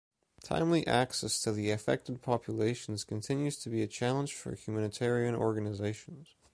[0.43, 6.33] Timely access to the affected populations continues to be a challenge for humanitarian organizations.